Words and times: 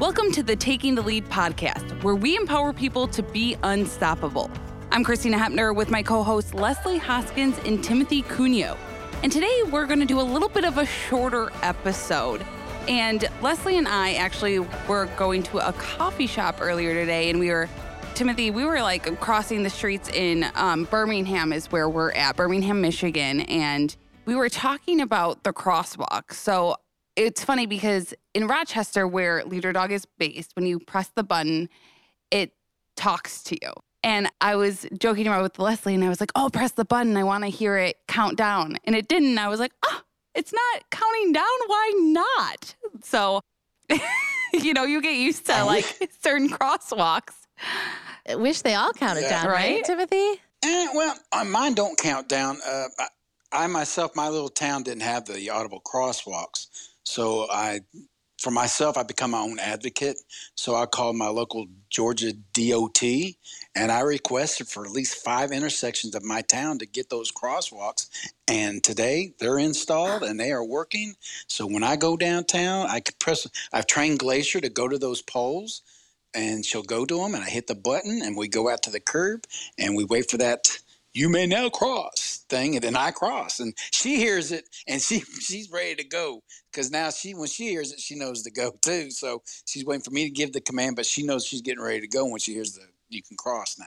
Welcome 0.00 0.32
to 0.32 0.42
the 0.42 0.56
Taking 0.56 0.96
the 0.96 1.02
Lead 1.02 1.24
podcast, 1.26 2.02
where 2.02 2.16
we 2.16 2.34
empower 2.34 2.72
people 2.72 3.06
to 3.06 3.22
be 3.22 3.56
unstoppable. 3.62 4.50
I'm 4.90 5.04
Christina 5.04 5.38
Hepner 5.38 5.72
with 5.72 5.88
my 5.88 6.02
co 6.02 6.24
hosts 6.24 6.52
Leslie 6.52 6.98
Hoskins 6.98 7.56
and 7.64 7.82
Timothy 7.82 8.22
Cuneo. 8.22 8.76
And 9.22 9.30
today 9.30 9.62
we're 9.70 9.86
going 9.86 10.00
to 10.00 10.04
do 10.04 10.20
a 10.20 10.22
little 10.22 10.48
bit 10.48 10.64
of 10.64 10.78
a 10.78 10.84
shorter 10.84 11.52
episode. 11.62 12.44
And 12.88 13.24
Leslie 13.40 13.78
and 13.78 13.86
I 13.86 14.14
actually 14.14 14.58
were 14.58 15.06
going 15.16 15.44
to 15.44 15.58
a 15.58 15.72
coffee 15.74 16.26
shop 16.26 16.58
earlier 16.60 16.92
today, 16.92 17.30
and 17.30 17.38
we 17.38 17.50
were 17.50 17.68
Timothy, 18.14 18.50
we 18.50 18.64
were 18.64 18.82
like 18.82 19.20
crossing 19.20 19.62
the 19.62 19.70
streets 19.70 20.08
in 20.08 20.44
um, 20.56 20.84
Birmingham, 20.86 21.52
is 21.52 21.70
where 21.70 21.88
we're 21.88 22.10
at, 22.12 22.34
Birmingham, 22.34 22.80
Michigan, 22.80 23.42
and 23.42 23.94
we 24.24 24.34
were 24.34 24.48
talking 24.48 25.00
about 25.00 25.44
the 25.44 25.52
crosswalk. 25.52 26.32
So 26.32 26.78
it's 27.16 27.44
funny 27.44 27.66
because 27.66 28.14
in 28.34 28.46
Rochester, 28.46 29.06
where 29.06 29.44
Leader 29.44 29.72
Dog 29.72 29.92
is 29.92 30.06
based, 30.18 30.52
when 30.56 30.66
you 30.66 30.78
press 30.80 31.10
the 31.14 31.22
button, 31.22 31.68
it 32.30 32.52
talks 32.96 33.42
to 33.44 33.58
you. 33.62 33.72
And 34.02 34.28
I 34.40 34.56
was 34.56 34.86
joking 34.98 35.26
around 35.28 35.42
with 35.42 35.58
Leslie, 35.58 35.94
and 35.94 36.04
I 36.04 36.08
was 36.10 36.20
like, 36.20 36.32
"Oh, 36.34 36.50
press 36.52 36.72
the 36.72 36.84
button! 36.84 37.16
I 37.16 37.24
want 37.24 37.44
to 37.44 37.50
hear 37.50 37.76
it 37.78 37.96
count 38.06 38.36
down." 38.36 38.76
And 38.84 38.94
it 38.94 39.08
didn't. 39.08 39.38
I 39.38 39.48
was 39.48 39.58
like, 39.60 39.72
"Oh, 39.84 40.00
it's 40.34 40.52
not 40.52 40.90
counting 40.90 41.32
down. 41.32 41.44
Why 41.66 41.92
not?" 41.96 42.74
So, 43.02 43.40
you 44.52 44.74
know, 44.74 44.84
you 44.84 45.00
get 45.00 45.16
used 45.16 45.46
to 45.46 45.64
like 45.64 45.84
certain 46.22 46.48
crosswalks. 46.50 47.34
I 48.28 48.34
wish 48.34 48.60
they 48.62 48.74
all 48.74 48.92
counted 48.92 49.22
Yeah. 49.22 49.42
down, 49.42 49.46
right, 49.46 49.74
Right? 49.76 49.84
Timothy? 49.84 50.40
Eh, 50.64 50.88
well, 50.94 51.14
uh, 51.32 51.44
mine 51.44 51.74
don't 51.74 51.96
count 51.98 52.28
down. 52.28 52.58
Uh, 52.66 52.86
I, 52.98 53.06
I 53.64 53.66
myself, 53.68 54.14
my 54.16 54.28
little 54.28 54.48
town 54.48 54.82
didn't 54.82 55.02
have 55.02 55.24
the 55.26 55.48
audible 55.50 55.80
crosswalks, 55.80 56.66
so 57.04 57.46
I, 57.50 57.80
for 58.38 58.50
myself, 58.50 58.96
I 58.98 59.04
become 59.04 59.32
my 59.32 59.40
own 59.40 59.58
advocate. 59.58 60.16
So 60.56 60.74
I 60.74 60.86
called 60.86 61.16
my 61.16 61.28
local 61.28 61.66
Georgia 61.90 62.32
DOT, 62.52 63.02
and 63.76 63.92
I 63.92 64.00
requested 64.00 64.68
for 64.68 64.84
at 64.84 64.92
least 64.92 65.24
five 65.24 65.52
intersections 65.52 66.14
of 66.14 66.24
my 66.24 66.42
town 66.42 66.78
to 66.80 66.86
get 66.86 67.10
those 67.10 67.32
crosswalks. 67.32 68.08
And 68.48 68.82
today 68.82 69.34
they're 69.38 69.58
installed 69.58 70.22
and 70.24 70.38
they 70.40 70.52
are 70.52 70.64
working. 70.64 71.14
So 71.48 71.66
when 71.66 71.84
I 71.84 71.96
go 71.96 72.16
downtown, 72.16 72.88
I 72.88 73.00
could 73.00 73.18
press. 73.18 73.46
I've 73.72 73.86
trained 73.86 74.18
Glacier 74.18 74.60
to 74.60 74.68
go 74.70 74.88
to 74.88 74.98
those 74.98 75.22
poles. 75.22 75.82
And 76.36 76.64
she'll 76.64 76.82
go 76.82 77.06
to 77.06 77.18
them, 77.18 77.34
and 77.34 77.44
I 77.44 77.48
hit 77.48 77.68
the 77.68 77.76
button, 77.76 78.20
and 78.22 78.36
we 78.36 78.48
go 78.48 78.68
out 78.68 78.82
to 78.84 78.90
the 78.90 79.00
curb, 79.00 79.44
and 79.78 79.96
we 79.96 80.04
wait 80.04 80.30
for 80.30 80.36
that 80.38 80.78
you 81.14 81.28
may 81.28 81.46
now 81.46 81.68
cross 81.70 82.44
thing 82.48 82.74
and 82.74 82.84
then 82.84 82.96
i 82.96 83.10
cross 83.10 83.60
and 83.60 83.74
she 83.92 84.16
hears 84.16 84.52
it 84.52 84.64
and 84.88 85.00
she 85.00 85.20
she's 85.40 85.70
ready 85.70 85.94
to 85.94 86.04
go 86.04 86.42
because 86.72 86.90
now 86.90 87.10
she 87.10 87.34
when 87.34 87.48
she 87.48 87.68
hears 87.68 87.92
it 87.92 88.00
she 88.00 88.16
knows 88.16 88.42
to 88.42 88.50
go 88.50 88.72
too 88.82 89.10
so 89.10 89.42
she's 89.66 89.84
waiting 89.84 90.02
for 90.02 90.10
me 90.10 90.24
to 90.24 90.30
give 90.30 90.52
the 90.52 90.60
command 90.60 90.96
but 90.96 91.06
she 91.06 91.22
knows 91.24 91.46
she's 91.46 91.62
getting 91.62 91.82
ready 91.82 92.00
to 92.00 92.08
go 92.08 92.26
when 92.26 92.40
she 92.40 92.52
hears 92.54 92.74
the 92.74 92.82
you 93.14 93.22
can 93.22 93.36
cross 93.36 93.78
now. 93.78 93.86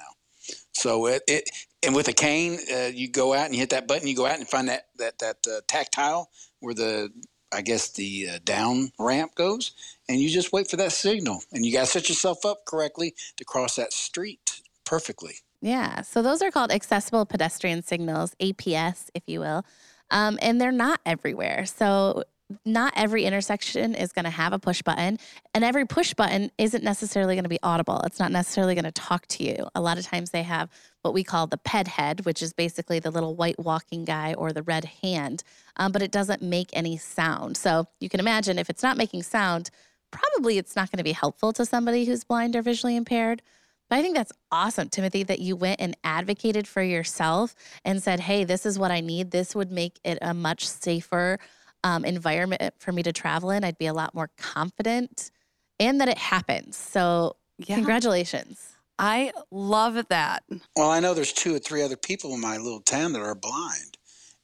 So 0.74 1.08
it, 1.08 1.24
it 1.28 1.50
and 1.84 1.94
with 1.96 2.08
a 2.08 2.14
cane 2.14 2.60
uh, 2.74 2.90
you 2.94 3.10
go 3.10 3.34
out 3.34 3.46
and 3.46 3.54
you 3.54 3.60
hit 3.60 3.72
that 3.72 3.88
button 3.88 4.08
you 4.08 4.16
go 4.16 4.26
out 4.26 4.40
and 4.40 4.48
find 4.48 4.70
that 4.70 4.88
that 4.98 5.20
that 5.20 5.38
uh, 5.48 5.62
tactile 5.68 6.30
where 6.62 6.74
the 6.74 7.12
i 7.54 7.62
guess 7.62 7.92
the 7.92 8.30
uh, 8.34 8.40
down 8.44 8.92
ramp 8.98 9.36
goes 9.36 9.74
and 10.08 10.20
you 10.20 10.30
just 10.30 10.54
wait 10.54 10.70
for 10.70 10.78
that 10.78 10.92
signal 10.94 11.42
and 11.52 11.66
you 11.66 11.74
got 11.74 11.82
to 11.82 11.86
set 11.86 12.10
yourself 12.10 12.46
up 12.46 12.66
correctly 12.66 13.14
to 13.36 13.44
cross 13.46 13.76
that 13.76 13.94
street 13.94 14.62
perfectly 14.86 15.36
Yeah. 15.62 16.02
So 16.02 16.22
those 16.22 16.42
are 16.42 16.52
called 16.52 16.72
accessible 16.72 17.26
pedestrian 17.26 17.84
signals, 17.84 18.36
APS, 18.40 19.10
if 19.14 19.24
you 19.28 19.40
will. 19.40 19.66
Um, 20.12 20.38
and 20.42 20.62
they're 20.62 20.72
not 20.72 21.02
everywhere. 21.06 21.66
So 21.66 22.24
not 22.66 22.94
every 22.96 23.26
intersection 23.26 23.94
is 23.94 24.14
going 24.14 24.26
to 24.26 24.32
have 24.32 24.54
a 24.54 24.60
push 24.60 24.82
button, 24.82 25.20
and 25.54 25.64
every 25.64 25.86
push 25.86 26.14
button 26.14 26.52
isn't 26.58 26.84
necessarily 26.84 27.36
going 27.36 27.44
to 27.44 27.50
be 27.50 27.60
audible. 27.62 28.02
It's 28.06 28.20
not 28.20 28.32
necessarily 28.32 28.74
going 28.74 28.86
to 28.86 28.92
talk 28.92 29.28
to 29.28 29.44
you. 29.44 29.68
A 29.76 29.82
lot 29.82 29.98
of 29.98 30.06
times 30.06 30.32
they 30.32 30.44
have 30.44 30.70
what 31.02 31.14
we 31.14 31.24
call 31.24 31.48
the 31.48 31.58
ped 31.58 31.88
head, 31.88 32.26
which 32.26 32.42
is 32.42 32.54
basically 32.54 33.00
the 33.00 33.12
little 33.12 33.36
white 33.36 33.60
walking 33.60 34.06
guy 34.06 34.34
or 34.34 34.54
the 34.54 34.64
red 34.64 34.86
hand, 34.86 35.44
um, 35.76 35.92
but 35.92 36.02
it 36.02 36.12
doesn't 36.12 36.42
make 36.42 36.70
any 36.74 36.98
sound. 36.98 37.58
So 37.58 37.88
you 38.00 38.10
can 38.10 38.20
imagine 38.20 38.58
if 38.58 38.70
it's 38.70 38.84
not 38.84 38.98
making 38.98 39.24
sound, 39.24 39.70
probably 40.12 40.58
it's 40.58 40.76
not 40.76 40.90
going 40.90 41.00
to 41.00 41.04
be 41.04 41.12
helpful 41.12 41.52
to 41.54 41.66
somebody 41.66 42.06
who's 42.06 42.24
blind 42.24 42.56
or 42.56 42.62
visually 42.62 42.96
impaired. 42.96 43.42
But 43.90 43.98
I 44.00 44.02
think 44.02 44.16
that's 44.16 44.34
awesome, 44.52 44.90
Timothy, 44.90 45.24
that 45.24 45.40
you 45.40 45.56
went 45.56 45.80
and 45.82 45.96
advocated 46.04 46.68
for 46.68 46.82
yourself 46.82 47.56
and 47.86 48.02
said, 48.04 48.20
hey, 48.22 48.44
this 48.44 48.66
is 48.66 48.78
what 48.78 48.92
I 48.92 49.00
need. 49.02 49.32
This 49.32 49.56
would 49.56 49.72
make 49.72 50.00
it 50.04 50.18
a 50.22 50.34
much 50.34 50.68
safer 50.68 51.40
um, 51.84 52.04
environment 52.06 52.74
for 52.80 52.92
me 52.92 53.04
to 53.04 53.14
travel 53.14 53.50
in. 53.52 53.64
I'd 53.64 53.78
be 53.78 53.86
a 53.88 53.94
lot 53.94 54.14
more 54.14 54.30
confident 54.38 55.32
and 55.80 56.02
that 56.02 56.10
it 56.10 56.18
happens. 56.18 56.76
So, 56.76 57.38
Yeah. 57.60 57.76
congratulations. 57.76 58.74
I 59.00 59.32
love 59.52 60.08
that. 60.10 60.44
Well, 60.76 60.90
I 60.90 61.00
know 61.00 61.14
there's 61.14 61.34
two 61.34 61.56
or 61.56 61.60
three 61.60 61.84
other 61.84 61.98
people 61.98 62.34
in 62.34 62.42
my 62.42 62.58
little 62.58 62.82
town 62.82 63.14
that 63.14 63.22
are 63.22 63.36
blind, 63.36 63.97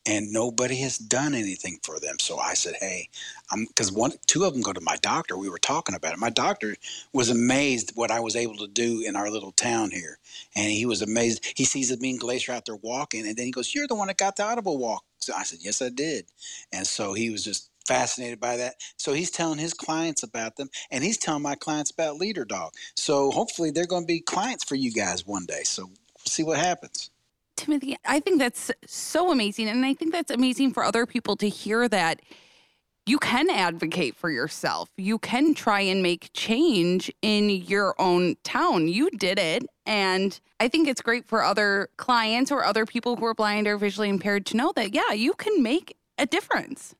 and 0.06 0.31
nobody 0.34 0.78
has 0.78 0.97
done 0.97 1.34
anything 1.36 1.80
for 1.84 2.00
them. 2.00 2.18
So 2.19 2.40
I 2.40 2.56
said, 2.56 2.75
"Hey, 2.81 3.09
I'm 3.52 3.66
because 3.68 3.91
one, 3.91 4.14
two 4.28 4.46
of 4.46 4.53
them 4.53 4.64
go 4.64 4.74
to 4.74 4.81
my 4.81 4.97
doctor. 4.97 5.38
We 5.38 5.50
were 5.50 5.59
talking 5.59 5.96
about 5.96 6.14
it. 6.14 6.19
My 6.19 6.31
doctor 6.31 6.75
was 7.14 7.30
amazed 7.30 7.94
what 7.96 8.12
I 8.12 8.22
was 8.22 8.36
able 8.36 8.58
to 8.58 8.68
do 8.68 9.02
in 9.06 9.16
our 9.16 9.31
little 9.31 9.53
town 9.53 9.92
here, 9.92 10.19
and 10.56 10.72
he 10.72 10.86
was 10.86 11.02
amazed. 11.03 11.46
He 11.56 11.66
sees 11.66 11.97
me 12.02 12.12
and 12.12 12.19
Glacier 12.22 12.53
out 12.53 12.66
there 12.66 12.78
walking, 12.78 13.28
and 13.28 13.38
then 13.38 13.47
he 13.47 13.52
goes, 13.53 13.75
"You're 13.75 13.88
the 13.88 13.96
one 13.96 14.08
that 14.09 14.18
got 14.18 14.38
the 14.38 14.44
audible 14.44 14.78
walk." 14.78 15.06
So 15.19 15.34
I 15.36 15.44
said, 15.44 15.59
"Yes, 15.62 15.81
I 15.81 15.90
did," 15.90 16.28
and 16.74 16.88
so 16.88 17.13
he 17.13 17.30
was 17.31 17.44
just 17.44 17.69
fascinated 17.88 18.40
by 18.40 18.58
that. 18.58 18.75
So 18.97 19.13
he's 19.13 19.31
telling 19.31 19.59
his 19.59 19.74
clients 19.74 20.24
about 20.24 20.58
them, 20.58 20.69
and 20.92 21.03
he's 21.03 21.18
telling 21.19 21.44
my 21.44 21.56
clients 21.56 21.92
about 21.92 22.18
Leader 22.18 22.46
Dog. 22.46 22.74
So 22.97 23.31
hopefully 23.31 23.72
they're 23.72 23.88
going 23.88 24.03
to 24.03 24.08
be 24.08 24.22
clients 24.22 24.63
for 24.66 24.75
you 24.75 24.92
guys 24.92 25.25
one 25.28 25.46
day. 25.46 25.63
So 25.63 25.88
we'll 25.88 25.96
see 26.28 26.44
what 26.44 26.59
happens. 26.59 27.12
Timothy, 27.56 27.96
I 28.06 28.19
think 28.19 28.40
that's 28.40 28.72
so 28.86 29.31
amazing. 29.31 29.69
And 29.69 29.86
I 29.86 29.94
think 29.94 30.12
that's 30.12 30.31
amazing 30.31 30.74
for 30.74 30.84
other 30.84 31.06
people 31.06 31.36
to 31.38 31.50
hear 31.50 31.88
that 31.90 32.22
you 33.06 33.19
can 33.19 33.50
advocate 33.50 34.16
for 34.16 34.30
yourself. 34.30 34.90
You 34.97 35.19
can 35.19 35.53
try 35.53 35.81
and 35.81 36.02
make 36.02 36.30
change 36.34 37.12
in 37.22 37.50
your 37.50 38.00
own 38.00 38.36
town. 38.44 38.88
You 38.88 39.09
did 39.12 39.38
it. 39.38 39.66
And 39.86 40.40
I 40.59 40.69
think 40.69 40.88
it's 40.88 41.02
great 41.02 41.25
for 41.25 41.44
other 41.44 41.90
clients 41.97 42.52
or 42.52 42.63
other 42.63 42.86
people 42.86 43.18
who 43.18 43.25
are 43.25 43.34
blind 43.34 43.68
or 43.68 43.78
visually 43.78 44.09
impaired 44.09 44.46
to 44.47 44.58
know 44.58 44.72
that, 44.75 44.94
yeah, 44.94 45.12
you 45.12 45.34
can 45.34 45.62
make 45.62 45.97
a 46.18 46.25
difference. 46.25 46.96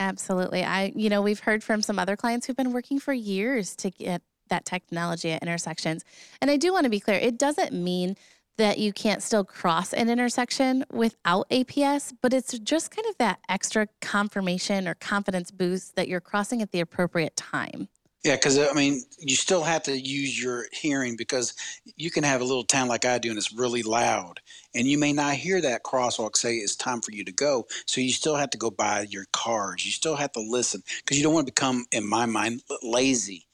Absolutely. 0.00 0.64
I, 0.64 0.92
you 0.94 1.10
know, 1.10 1.20
we've 1.20 1.40
heard 1.40 1.62
from 1.62 1.82
some 1.82 1.98
other 1.98 2.16
clients 2.16 2.46
who've 2.46 2.56
been 2.56 2.72
working 2.72 2.98
for 2.98 3.12
years 3.12 3.76
to 3.76 3.90
get 3.90 4.22
that 4.48 4.64
technology 4.64 5.32
at 5.32 5.42
intersections. 5.42 6.04
And 6.40 6.50
I 6.50 6.56
do 6.56 6.72
want 6.72 6.84
to 6.84 6.90
be 6.90 7.00
clear 7.00 7.18
it 7.18 7.38
doesn't 7.38 7.72
mean 7.72 8.16
that 8.56 8.78
you 8.78 8.92
can't 8.92 9.22
still 9.22 9.44
cross 9.44 9.92
an 9.92 10.08
intersection 10.08 10.84
without 10.92 11.48
APS, 11.50 12.12
but 12.22 12.32
it's 12.32 12.58
just 12.58 12.90
kind 12.90 13.06
of 13.08 13.18
that 13.18 13.38
extra 13.48 13.88
confirmation 14.00 14.88
or 14.88 14.94
confidence 14.94 15.50
boost 15.50 15.96
that 15.96 16.08
you're 16.08 16.20
crossing 16.20 16.62
at 16.62 16.72
the 16.72 16.80
appropriate 16.80 17.36
time. 17.36 17.88
Yeah, 18.24 18.34
because 18.34 18.58
I 18.58 18.72
mean, 18.72 19.02
you 19.20 19.36
still 19.36 19.62
have 19.62 19.84
to 19.84 19.96
use 19.96 20.42
your 20.42 20.66
hearing 20.72 21.14
because 21.16 21.54
you 21.96 22.10
can 22.10 22.24
have 22.24 22.40
a 22.40 22.44
little 22.44 22.64
town 22.64 22.88
like 22.88 23.04
I 23.04 23.18
do 23.18 23.28
and 23.28 23.38
it's 23.38 23.52
really 23.52 23.84
loud, 23.84 24.40
and 24.74 24.88
you 24.88 24.98
may 24.98 25.12
not 25.12 25.34
hear 25.34 25.60
that 25.60 25.84
crosswalk 25.84 26.36
say 26.36 26.56
it's 26.56 26.74
time 26.74 27.00
for 27.02 27.12
you 27.12 27.22
to 27.22 27.30
go. 27.30 27.68
So 27.86 28.00
you 28.00 28.10
still 28.10 28.34
have 28.34 28.50
to 28.50 28.58
go 28.58 28.68
by 28.68 29.02
your 29.02 29.26
cars. 29.32 29.86
You 29.86 29.92
still 29.92 30.16
have 30.16 30.32
to 30.32 30.40
listen 30.40 30.82
because 31.04 31.16
you 31.16 31.22
don't 31.22 31.34
want 31.34 31.46
to 31.46 31.52
become, 31.52 31.84
in 31.92 32.04
my 32.08 32.26
mind, 32.26 32.62
lazy, 32.82 33.45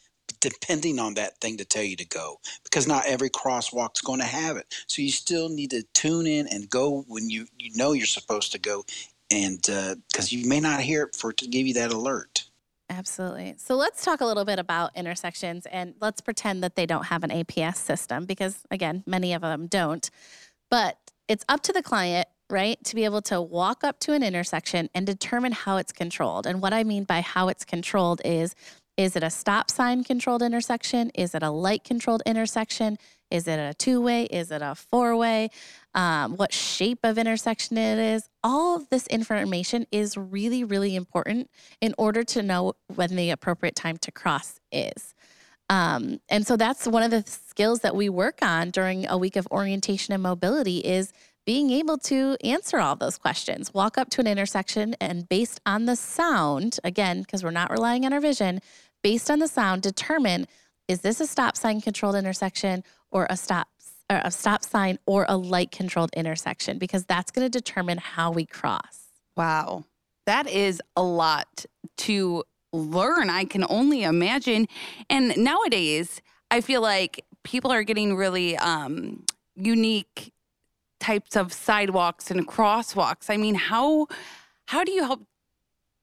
depending 0.43 0.99
on 0.99 1.15
that 1.15 1.41
thing 1.41 1.57
to 1.57 1.65
tell 1.65 1.83
you 1.83 1.97
to 1.97 2.07
go. 2.07 2.39
Because 2.65 2.87
not 2.87 3.07
every 3.07 3.31
crosswalk's 3.31 4.03
going 4.03 4.21
to 4.21 4.27
have 4.27 4.59
it. 4.59 4.67
So 4.87 5.01
you 5.01 5.11
still 5.11 5.49
need 5.49 5.71
to 5.71 5.83
tune 5.95 6.27
in 6.27 6.47
and 6.49 6.69
go 6.69 7.05
when 7.09 7.31
you 7.31 7.47
you 7.59 7.71
know 7.75 7.93
you're 7.93 8.05
supposed 8.05 8.53
to 8.53 8.59
go, 8.59 8.85
and 9.31 9.65
uh, 9.71 9.95
because 10.11 10.33
you 10.33 10.47
may 10.47 10.61
not 10.61 10.81
hear 10.81 11.05
it 11.05 11.17
for 11.17 11.31
it 11.31 11.39
to 11.39 11.47
give 11.47 11.67
you 11.67 11.75
that 11.75 11.93
alert. 11.93 12.45
Absolutely. 12.91 13.55
So 13.57 13.75
let's 13.77 14.05
talk 14.05 14.21
a 14.21 14.27
little 14.27 14.45
bit 14.45 14.59
about 14.59 14.95
intersections 14.95 15.65
and 15.67 15.95
let's 16.03 16.21
pretend 16.21 16.63
that 16.63 16.77
they 16.77 16.85
don't 16.85 17.07
have 17.07 17.25
an 17.25 17.31
APS 17.31 17.77
system 17.77 18.27
because, 18.27 18.65
again, 18.71 19.03
many 19.07 19.33
of 19.33 19.41
them 19.41 19.67
don't. 19.67 20.11
But 20.71 20.99
it's 21.27 21.45
up 21.49 21.63
to 21.63 21.73
the 21.73 21.83
client, 21.83 22.29
right, 22.51 22.83
to 22.85 22.95
be 22.95 23.07
able 23.07 23.23
to 23.23 23.41
walk 23.41 23.83
up 23.83 23.99
to 24.01 24.13
an 24.13 24.23
intersection 24.23 24.91
and 24.95 25.07
determine 25.07 25.53
how 25.53 25.79
it's 25.79 25.93
controlled. 25.93 26.47
And 26.47 26.61
what 26.61 26.75
I 26.75 26.85
mean 26.85 27.05
by 27.05 27.23
how 27.23 27.49
it's 27.49 27.65
controlled 27.65 28.21
is 28.27 28.55
is 28.97 29.17
it 29.17 29.23
a 29.23 29.31
stop 29.31 29.71
sign 29.71 30.05
controlled 30.05 30.43
intersection? 30.43 31.11
Is 31.15 31.35
it 31.35 31.43
a 31.43 31.51
light 31.51 31.85
controlled 31.85 32.23
intersection? 32.27 32.99
Is 33.31 33.49
it 33.49 33.59
a 33.59 33.73
two 33.73 34.03
way? 34.03 34.25
Is 34.25 34.51
it 34.51 34.61
a 34.61 34.75
four 34.75 35.17
way? 35.17 35.49
Um, 35.95 36.37
what 36.37 36.53
shape 36.53 36.99
of 37.03 37.17
intersection 37.17 37.79
it 37.79 37.99
is? 37.99 38.29
All 38.45 38.77
of 38.77 38.91
this 38.91 39.07
information 39.07 39.87
is 39.91 40.17
really, 40.17 40.65
really 40.65 40.95
important 40.95 41.51
in 41.81 41.95
order 41.97 42.23
to 42.25 42.43
know 42.43 42.75
when 42.95 43.17
the 43.17 43.31
appropriate 43.31 43.75
time 43.75 43.97
to 43.99 44.13
cross 44.13 44.61
is. 44.71 45.15
Um, 45.71 46.21
and 46.29 46.47
so 46.47 46.59
that's 46.59 46.87
one 46.87 47.03
of 47.03 47.11
the 47.11 47.25
skills 47.27 47.81
that 47.81 47.97
we 47.97 48.11
work 48.11 48.41
on 48.43 48.71
during 48.71 49.09
a 49.09 49.17
week 49.17 49.37
of 49.37 49.49
orientation 49.51 50.13
and 50.13 50.23
mobility 50.23 50.79
is 50.81 51.13
being 51.45 51.71
able 51.71 51.99
to 51.99 52.37
answer 52.45 52.79
all 52.79 52.97
those 52.97 53.19
questions. 53.19 53.75
Walk 53.75 53.99
up 53.99 54.11
to 54.11 54.21
an 54.21 54.27
intersection 54.27 54.95
and 55.01 55.29
based 55.29 55.61
on 55.67 55.87
the 55.87 55.97
sound, 55.97 56.79
again, 56.85 57.23
because 57.23 57.43
we're 57.43 57.51
not 57.51 57.71
relying 57.71 58.05
on 58.07 58.13
our 58.13 58.21
vision, 58.21 58.61
based 59.03 59.31
on 59.31 59.39
the 59.39 59.49
sound, 59.49 59.83
determine 59.83 60.47
is 60.89 61.01
this 61.01 61.21
a 61.21 61.27
stop 61.27 61.57
sign 61.57 61.81
controlled 61.81 62.17
intersection 62.17 62.85
or 63.11 63.27
a 63.31 63.37
stop 63.37 63.69
or 64.11 64.21
a 64.25 64.31
stop 64.31 64.63
sign 64.63 64.99
or 65.07 65.27
a 65.29 65.37
light 65.37 65.71
controlled 65.71 66.11
intersection 66.15 66.79
because 66.79 67.05
that's 67.05 67.31
going 67.31 67.45
to 67.45 67.59
determine 67.59 67.99
how 67.99 68.31
we 68.31 68.45
cross. 68.45 69.07
Wow. 69.37 69.85
That 70.27 70.49
is 70.49 70.81
a 70.97 71.03
lot 71.03 71.65
to 71.99 72.45
learn. 72.73 73.31
I 73.31 73.45
can 73.45 73.65
only 73.69 74.03
imagine. 74.03 74.67
And 75.09 75.37
nowadays, 75.37 76.21
I 76.51 76.61
feel 76.61 76.81
like 76.81 77.25
people 77.43 77.73
are 77.73 77.83
getting 77.83 78.15
really 78.17 78.57
um, 78.59 79.25
unique 79.57 80.33
types 81.03 81.37
of 81.37 81.53
sidewalks 81.53 82.31
and 82.31 82.47
crosswalks. 82.47 83.29
I 83.29 83.37
mean, 83.37 83.57
how 83.57 84.07
how 84.67 84.85
do 84.85 84.93
you 84.93 85.03
help 85.03 85.27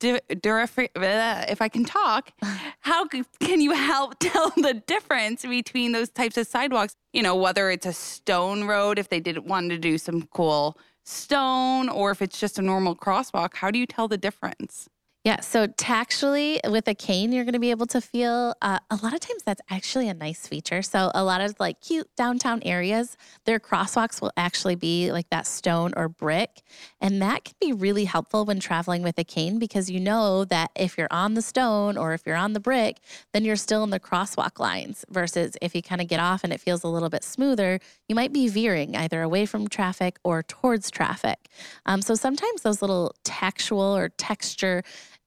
if 0.01 1.61
I 1.61 1.67
can 1.67 1.83
talk, 1.83 2.31
how 2.81 3.05
can 3.07 3.59
you 3.59 3.73
help 3.73 4.17
tell 4.19 4.49
the 4.51 4.81
difference 4.87 5.43
between 5.43 5.91
those 5.91 6.09
types 6.09 6.37
of 6.37 6.47
sidewalks? 6.47 6.95
You 7.13 7.23
know, 7.23 7.35
whether 7.35 7.69
it's 7.69 7.85
a 7.85 7.93
stone 7.93 8.65
road, 8.65 8.99
if 8.99 9.09
they 9.09 9.19
didn't 9.19 9.45
want 9.45 9.69
to 9.71 9.77
do 9.77 9.97
some 9.97 10.27
cool 10.33 10.77
stone, 11.03 11.89
or 11.89 12.11
if 12.11 12.21
it's 12.21 12.39
just 12.39 12.59
a 12.59 12.61
normal 12.61 12.95
crosswalk, 12.95 13.55
how 13.55 13.71
do 13.71 13.79
you 13.79 13.85
tell 13.85 14.07
the 14.07 14.17
difference? 14.17 14.89
Yeah. 15.29 15.41
So 15.41 15.67
tactually, 15.67 16.59
with 16.67 16.87
a 16.87 16.95
cane, 16.95 17.31
you're 17.31 17.43
going 17.43 17.53
to 17.53 17.59
be 17.59 17.69
able 17.69 17.85
to 17.85 18.01
feel. 18.01 18.55
Uh, 18.63 18.79
a 18.89 18.95
lot 18.95 19.13
of 19.13 19.19
times, 19.19 19.43
that's 19.43 19.61
actually 19.69 20.09
a 20.09 20.13
nice 20.15 20.47
feature. 20.47 20.81
So 20.81 21.11
a 21.13 21.23
lot 21.23 21.39
of 21.39 21.53
like 21.59 21.81
cute 21.81 22.09
downtown 22.15 22.63
areas, 22.63 23.15
their 23.45 23.59
crosswalks 23.59 24.23
will 24.23 24.31
actually 24.35 24.73
be 24.73 25.11
like 25.11 25.29
that 25.29 25.45
stone 25.45 25.93
or 25.95 26.09
brick, 26.09 26.63
and 26.99 27.21
that 27.21 27.43
can 27.43 27.53
be 27.61 27.71
really 27.71 28.05
helpful 28.05 28.43
when 28.43 28.59
traveling 28.59 29.03
with 29.03 29.19
a 29.19 29.23
cane 29.23 29.59
because 29.59 29.87
you 29.87 29.99
know 29.99 30.45
that 30.45 30.71
if 30.75 30.97
you're 30.97 31.07
on 31.11 31.35
the 31.35 31.43
stone 31.43 31.95
or 31.95 32.15
if 32.15 32.23
you're 32.25 32.35
on 32.35 32.53
the 32.53 32.59
brick, 32.59 32.97
then 33.31 33.45
you're 33.45 33.55
still 33.55 33.83
in 33.83 33.91
the 33.91 33.99
crosswalk 33.99 34.57
lines. 34.57 35.05
Versus 35.11 35.55
if 35.61 35.75
you 35.75 35.83
kind 35.83 36.01
of 36.01 36.07
get 36.07 36.19
off 36.19 36.43
and 36.43 36.51
it 36.51 36.59
feels 36.59 36.83
a 36.83 36.87
little 36.87 37.09
bit 37.09 37.23
smoother, 37.23 37.79
you 38.07 38.15
might 38.15 38.33
be 38.33 38.47
veering 38.47 38.95
either 38.95 39.21
away 39.21 39.45
from 39.45 39.67
traffic 39.67 40.17
or 40.23 40.41
towards 40.41 40.89
traffic. 40.89 41.49
Um, 41.85 42.01
so 42.01 42.15
sometimes 42.15 42.63
those 42.63 42.81
little 42.81 43.13
tactual 43.23 43.95
or 43.95 44.09
texture 44.09 44.81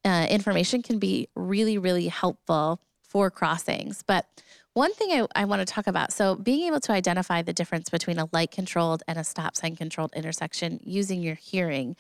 uh, 0.04 0.26
information 0.30 0.82
can 0.82 0.98
be 0.98 1.28
really, 1.34 1.78
really 1.78 2.08
helpful 2.08 2.80
for 3.02 3.30
crossings. 3.30 4.02
But 4.02 4.26
one 4.74 4.92
thing 4.94 5.10
I, 5.10 5.42
I 5.42 5.44
want 5.44 5.60
to 5.60 5.66
talk 5.66 5.86
about 5.86 6.12
so, 6.12 6.34
being 6.34 6.66
able 6.66 6.80
to 6.80 6.92
identify 6.92 7.42
the 7.42 7.52
difference 7.52 7.90
between 7.90 8.18
a 8.18 8.28
light 8.32 8.50
controlled 8.50 9.02
and 9.06 9.18
a 9.18 9.24
stop 9.24 9.56
sign 9.56 9.76
controlled 9.76 10.12
intersection 10.14 10.80
using 10.82 11.22
your 11.22 11.34
hearing. 11.34 11.94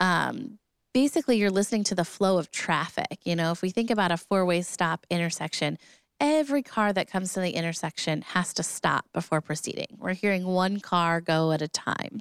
Um, 0.00 0.58
basically, 0.92 1.38
you're 1.38 1.50
listening 1.50 1.84
to 1.84 1.94
the 1.94 2.04
flow 2.04 2.38
of 2.38 2.50
traffic. 2.50 3.18
You 3.24 3.36
know, 3.36 3.52
if 3.52 3.62
we 3.62 3.70
think 3.70 3.90
about 3.90 4.12
a 4.12 4.18
four 4.18 4.44
way 4.44 4.60
stop 4.60 5.06
intersection, 5.08 5.78
every 6.20 6.62
car 6.62 6.92
that 6.92 7.10
comes 7.10 7.32
to 7.32 7.40
the 7.40 7.52
intersection 7.52 8.22
has 8.22 8.52
to 8.54 8.62
stop 8.62 9.06
before 9.14 9.40
proceeding. 9.40 9.86
We're 9.96 10.12
hearing 10.12 10.44
one 10.44 10.80
car 10.80 11.22
go 11.22 11.52
at 11.52 11.62
a 11.62 11.68
time. 11.68 12.20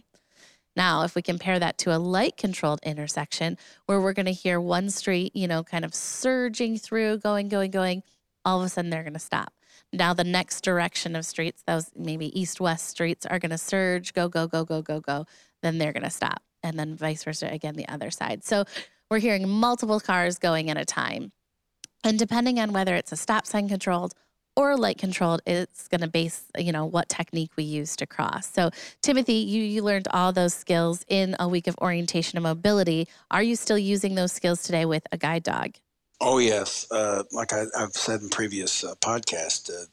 Now, 0.75 1.03
if 1.03 1.15
we 1.15 1.21
compare 1.21 1.59
that 1.59 1.77
to 1.79 1.95
a 1.95 1.97
light 1.97 2.37
controlled 2.37 2.79
intersection 2.83 3.57
where 3.85 3.99
we're 3.99 4.13
going 4.13 4.27
to 4.27 4.31
hear 4.31 4.59
one 4.61 4.89
street, 4.89 5.35
you 5.35 5.47
know, 5.47 5.63
kind 5.63 5.83
of 5.83 5.93
surging 5.93 6.77
through, 6.77 7.17
going, 7.19 7.49
going, 7.49 7.71
going, 7.71 8.03
all 8.45 8.59
of 8.59 8.65
a 8.65 8.69
sudden 8.69 8.89
they're 8.89 9.03
going 9.03 9.13
to 9.13 9.19
stop. 9.19 9.53
Now, 9.91 10.13
the 10.13 10.23
next 10.23 10.61
direction 10.61 11.15
of 11.15 11.25
streets, 11.25 11.63
those 11.65 11.89
maybe 11.95 12.39
east 12.39 12.61
west 12.61 12.87
streets, 12.87 13.25
are 13.25 13.39
going 13.39 13.49
to 13.51 13.57
surge, 13.57 14.13
go, 14.13 14.29
go, 14.29 14.47
go, 14.47 14.63
go, 14.63 14.81
go, 14.81 14.99
go. 14.99 15.25
Then 15.61 15.77
they're 15.77 15.93
going 15.93 16.03
to 16.03 16.09
stop. 16.09 16.43
And 16.61 16.77
then 16.77 16.95
vice 16.95 17.23
versa, 17.23 17.51
again, 17.51 17.75
the 17.75 17.87
other 17.87 18.11
side. 18.11 18.43
So 18.43 18.65
we're 19.09 19.19
hearing 19.19 19.49
multiple 19.49 19.99
cars 19.99 20.37
going 20.37 20.69
at 20.69 20.77
a 20.77 20.85
time. 20.85 21.31
And 22.03 22.19
depending 22.19 22.59
on 22.59 22.71
whether 22.71 22.95
it's 22.95 23.11
a 23.11 23.17
stop 23.17 23.45
sign 23.45 23.67
controlled 23.67 24.13
or 24.59 24.75
light 24.75 24.97
controlled, 24.97 25.41
it's 25.47 25.87
going 25.87 26.01
to 26.01 26.07
base, 26.07 26.43
you 26.57 26.73
know, 26.73 26.85
what 26.85 27.07
technique 27.07 27.51
we 27.55 27.63
use 27.63 27.95
to 27.95 28.05
cross. 28.05 28.45
So, 28.45 28.71
Timothy, 29.01 29.35
you, 29.35 29.63
you 29.63 29.81
learned 29.81 30.09
all 30.11 30.33
those 30.33 30.53
skills 30.53 31.05
in 31.07 31.33
a 31.39 31.47
week 31.47 31.67
of 31.67 31.77
orientation 31.77 32.35
and 32.35 32.43
mobility. 32.43 33.07
Are 33.31 33.41
you 33.41 33.55
still 33.55 33.77
using 33.77 34.15
those 34.15 34.33
skills 34.33 34.61
today 34.61 34.83
with 34.83 35.07
a 35.13 35.17
guide 35.17 35.43
dog? 35.43 35.75
Oh, 36.19 36.39
yes. 36.39 36.85
Uh, 36.91 37.23
like 37.31 37.53
I, 37.53 37.67
have 37.77 37.93
said 37.93 38.19
in 38.19 38.27
previous 38.27 38.83
uh, 38.83 38.95
podcast, 38.95 39.69
uh, 39.69 39.85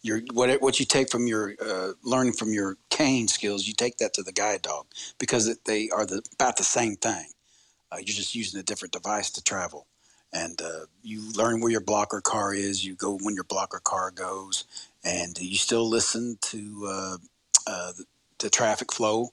your, 0.00 0.22
what, 0.32 0.62
what 0.62 0.80
you 0.80 0.86
take 0.86 1.10
from 1.10 1.26
your 1.26 1.54
uh, 1.62 1.92
learning 2.02 2.32
from 2.32 2.54
your 2.54 2.78
cane 2.88 3.28
skills, 3.28 3.68
you 3.68 3.74
take 3.74 3.98
that 3.98 4.14
to 4.14 4.22
the 4.22 4.32
guide 4.32 4.62
dog 4.62 4.86
because 5.18 5.54
they 5.66 5.90
are 5.90 6.06
the, 6.06 6.22
about 6.32 6.56
the 6.56 6.64
same 6.64 6.96
thing. 6.96 7.26
Uh, 7.92 7.96
you're 7.98 8.06
just 8.06 8.34
using 8.34 8.58
a 8.58 8.62
different 8.62 8.92
device 8.92 9.30
to 9.32 9.44
travel 9.44 9.86
and 10.36 10.60
uh, 10.60 10.86
you 11.02 11.32
learn 11.32 11.60
where 11.60 11.70
your 11.70 11.80
blocker 11.80 12.20
car 12.20 12.52
is. 12.52 12.84
You 12.84 12.94
go 12.94 13.18
when 13.22 13.34
your 13.34 13.44
blocker 13.44 13.80
car 13.82 14.10
goes, 14.10 14.64
and 15.04 15.38
you 15.40 15.56
still 15.56 15.88
listen 15.88 16.36
to 16.42 16.86
uh, 16.88 17.16
uh, 17.66 17.92
the, 18.38 18.50
traffic 18.50 18.92
flow, 18.92 19.30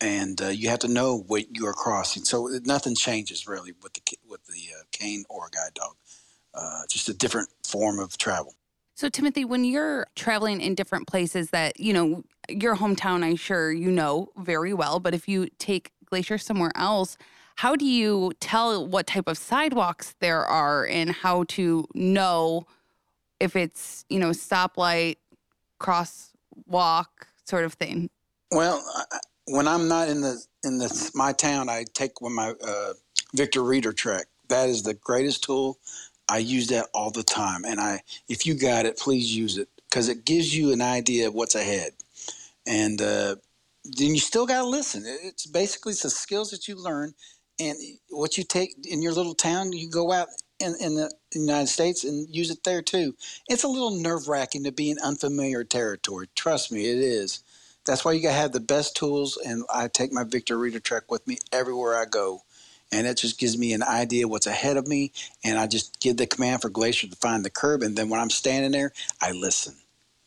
and 0.00 0.40
uh, 0.42 0.48
you 0.48 0.68
have 0.68 0.80
to 0.80 0.88
know 0.88 1.24
what 1.28 1.56
you 1.56 1.66
are 1.66 1.72
crossing. 1.72 2.24
So 2.24 2.48
nothing 2.64 2.96
changes 2.96 3.46
really 3.46 3.72
with 3.82 3.92
the 3.92 4.02
with 4.28 4.44
the 4.46 4.74
uh, 4.76 4.82
cane 4.90 5.24
or 5.28 5.48
guide 5.52 5.74
dog. 5.74 5.94
Just 6.88 7.08
a 7.08 7.14
different 7.14 7.48
form 7.64 8.00
of 8.00 8.18
travel. 8.18 8.54
So 8.96 9.08
Timothy, 9.08 9.44
when 9.44 9.64
you're 9.64 10.06
traveling 10.16 10.60
in 10.60 10.74
different 10.74 11.06
places 11.06 11.50
that 11.50 11.78
you 11.78 11.92
know 11.92 12.24
your 12.48 12.76
hometown, 12.76 13.22
I'm 13.22 13.36
sure 13.36 13.70
you 13.70 13.90
know 13.90 14.30
very 14.36 14.74
well, 14.74 14.98
but 14.98 15.14
if 15.14 15.28
you 15.28 15.48
take 15.58 15.92
Glacier 16.06 16.38
somewhere 16.38 16.72
else 16.74 17.16
how 17.60 17.76
do 17.76 17.84
you 17.84 18.32
tell 18.40 18.86
what 18.86 19.06
type 19.06 19.28
of 19.28 19.36
sidewalks 19.36 20.14
there 20.20 20.46
are 20.46 20.86
and 20.86 21.10
how 21.10 21.44
to 21.44 21.86
know 21.92 22.66
if 23.38 23.54
it's 23.54 24.06
you 24.08 24.18
know 24.18 24.30
stoplight 24.30 25.16
crosswalk 25.78 27.04
sort 27.44 27.66
of 27.66 27.74
thing? 27.74 28.08
Well 28.50 28.82
when 29.46 29.68
i'm 29.68 29.88
not 29.88 30.08
in 30.08 30.22
the 30.22 30.42
in 30.64 30.78
the 30.78 31.10
my 31.14 31.32
town 31.32 31.68
i 31.68 31.84
take 31.92 32.12
my 32.22 32.54
uh, 32.66 32.92
victor 33.34 33.62
reader 33.62 33.92
track 33.92 34.26
that 34.48 34.68
is 34.68 34.82
the 34.82 34.94
greatest 34.94 35.44
tool. 35.44 35.78
I 36.28 36.38
use 36.38 36.66
that 36.68 36.86
all 36.94 37.10
the 37.10 37.22
time. 37.22 37.64
And 37.64 37.78
i 37.78 38.00
if 38.28 38.46
you 38.46 38.54
got 38.54 38.86
it 38.86 38.96
please 38.96 39.36
use 39.36 39.58
it 39.58 39.68
because 39.88 40.08
it 40.08 40.24
gives 40.24 40.56
you 40.56 40.72
an 40.72 40.80
idea 40.80 41.28
of 41.28 41.34
what's 41.34 41.56
ahead. 41.56 41.92
And 42.66 43.02
uh, 43.02 43.36
then 43.84 44.14
you 44.14 44.20
still 44.20 44.46
got 44.46 44.62
to 44.62 44.68
listen 44.68 45.02
it's 45.06 45.46
basically 45.46 45.92
it's 45.92 46.02
the 46.02 46.10
skills 46.10 46.50
that 46.50 46.68
you 46.68 46.76
learn 46.76 47.14
and 47.60 47.76
what 48.08 48.38
you 48.38 48.44
take 48.44 48.74
in 48.86 49.02
your 49.02 49.12
little 49.12 49.34
town, 49.34 49.72
you 49.72 49.88
go 49.88 50.10
out 50.10 50.28
in, 50.58 50.74
in 50.80 50.94
the 50.94 51.10
United 51.32 51.68
States 51.68 52.04
and 52.04 52.26
use 52.34 52.50
it 52.50 52.64
there 52.64 52.82
too. 52.82 53.14
It's 53.48 53.64
a 53.64 53.68
little 53.68 54.00
nerve 54.00 54.28
wracking 54.28 54.64
to 54.64 54.72
be 54.72 54.90
in 54.90 54.98
unfamiliar 54.98 55.62
territory. 55.64 56.28
Trust 56.34 56.72
me, 56.72 56.90
it 56.90 56.98
is. 56.98 57.42
That's 57.86 58.04
why 58.04 58.12
you 58.12 58.22
gotta 58.22 58.34
have 58.34 58.52
the 58.52 58.60
best 58.60 58.96
tools, 58.96 59.38
and 59.44 59.64
I 59.72 59.88
take 59.88 60.12
my 60.12 60.24
Victor 60.24 60.58
Reader 60.58 60.80
Track 60.80 61.10
with 61.10 61.26
me 61.26 61.38
everywhere 61.52 61.96
I 61.96 62.04
go. 62.04 62.42
And 62.92 63.06
it 63.06 63.18
just 63.18 63.38
gives 63.38 63.56
me 63.56 63.72
an 63.72 63.84
idea 63.84 64.26
what's 64.26 64.48
ahead 64.48 64.76
of 64.76 64.86
me, 64.86 65.12
and 65.44 65.58
I 65.58 65.66
just 65.66 66.00
give 66.00 66.16
the 66.16 66.26
command 66.26 66.60
for 66.60 66.68
Glacier 66.68 67.06
to 67.06 67.16
find 67.16 67.44
the 67.44 67.50
curb, 67.50 67.82
and 67.82 67.96
then 67.96 68.08
when 68.08 68.20
I'm 68.20 68.30
standing 68.30 68.72
there, 68.72 68.92
I 69.20 69.30
listen. 69.32 69.76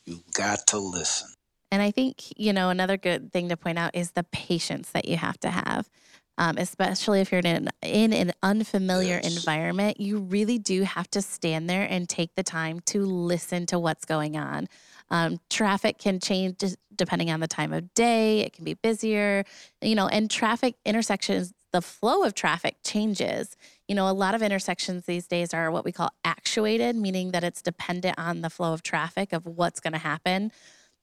You 0.05 0.21
got 0.33 0.65
to 0.67 0.77
listen. 0.77 1.29
And 1.71 1.81
I 1.81 1.91
think, 1.91 2.37
you 2.37 2.53
know, 2.53 2.69
another 2.69 2.97
good 2.97 3.33
thing 3.33 3.49
to 3.49 3.57
point 3.57 3.77
out 3.77 3.95
is 3.95 4.11
the 4.11 4.23
patience 4.23 4.91
that 4.91 5.07
you 5.07 5.17
have 5.17 5.39
to 5.41 5.49
have 5.49 5.89
um, 6.37 6.57
especially 6.57 7.21
if 7.21 7.31
you're 7.31 7.39
in 7.39 7.45
an, 7.45 7.69
in 7.81 8.13
an 8.13 8.31
unfamiliar 8.41 9.19
yes. 9.21 9.37
environment, 9.37 9.99
you 9.99 10.17
really 10.17 10.57
do 10.57 10.83
have 10.83 11.09
to 11.11 11.21
stand 11.21 11.69
there 11.69 11.87
and 11.89 12.09
take 12.09 12.35
the 12.35 12.43
time 12.43 12.79
to 12.87 13.05
listen 13.05 13.65
to 13.67 13.79
what's 13.79 14.05
going 14.05 14.35
on. 14.35 14.67
Um, 15.11 15.39
traffic 15.49 15.99
can 15.99 16.19
change 16.19 16.63
depending 16.95 17.29
on 17.29 17.39
the 17.39 17.47
time 17.47 17.71
of 17.71 17.93
day. 17.93 18.39
It 18.39 18.53
can 18.53 18.65
be 18.65 18.73
busier, 18.73 19.43
you 19.81 19.95
know, 19.95 20.07
and 20.07 20.29
traffic 20.29 20.75
intersections, 20.85 21.53
the 21.71 21.81
flow 21.81 22.23
of 22.23 22.33
traffic 22.33 22.77
changes. 22.83 23.55
You 23.87 23.95
know, 23.95 24.09
a 24.09 24.13
lot 24.13 24.33
of 24.33 24.41
intersections 24.41 25.05
these 25.05 25.27
days 25.27 25.53
are 25.53 25.69
what 25.69 25.85
we 25.85 25.91
call 25.91 26.09
actuated, 26.23 26.95
meaning 26.95 27.31
that 27.31 27.43
it's 27.43 27.61
dependent 27.61 28.17
on 28.17 28.41
the 28.41 28.49
flow 28.49 28.73
of 28.73 28.81
traffic 28.81 29.33
of 29.33 29.45
what's 29.45 29.79
going 29.79 29.93
to 29.93 29.99
happen. 29.99 30.51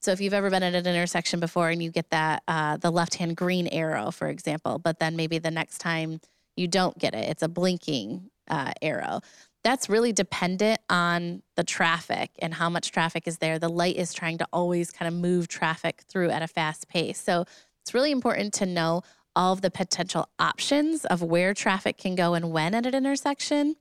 So 0.01 0.11
if 0.11 0.19
you've 0.19 0.33
ever 0.33 0.49
been 0.49 0.63
at 0.63 0.73
an 0.73 0.87
intersection 0.87 1.39
before 1.39 1.69
and 1.69 1.81
you 1.81 1.91
get 1.91 2.09
that 2.09 2.41
uh, 2.47 2.77
the 2.77 2.89
left 2.89 3.15
hand 3.15 3.37
green 3.37 3.67
arrow, 3.67 4.09
for 4.09 4.27
example, 4.29 4.79
but 4.79 4.97
then 4.97 5.15
maybe 5.15 5.37
the 5.37 5.51
next 5.51 5.77
time 5.77 6.19
you 6.55 6.67
don't 6.67 6.97
get 6.97 7.13
it, 7.13 7.29
it's 7.29 7.43
a 7.43 7.47
blinking 7.47 8.31
uh, 8.49 8.73
arrow. 8.81 9.21
That's 9.63 9.89
really 9.89 10.11
dependent 10.11 10.81
on 10.89 11.43
the 11.55 11.63
traffic 11.63 12.31
and 12.39 12.51
how 12.51 12.67
much 12.67 12.91
traffic 12.91 13.27
is 13.27 13.37
there. 13.37 13.59
The 13.59 13.69
light 13.69 13.95
is 13.95 14.11
trying 14.11 14.39
to 14.39 14.47
always 14.51 14.89
kind 14.89 15.07
of 15.07 15.13
move 15.13 15.47
traffic 15.47 16.01
through 16.09 16.31
at 16.31 16.41
a 16.41 16.47
fast 16.47 16.87
pace. 16.87 17.21
So 17.21 17.45
it's 17.81 17.93
really 17.93 18.11
important 18.11 18.55
to 18.55 18.65
know 18.65 19.03
all 19.35 19.53
of 19.53 19.61
the 19.61 19.69
potential 19.69 20.29
options 20.39 21.05
of 21.05 21.21
where 21.21 21.53
traffic 21.53 21.99
can 21.99 22.15
go 22.15 22.33
and 22.33 22.51
when 22.51 22.73
at 22.73 22.87
an 22.87 22.95
intersection. 22.95 23.75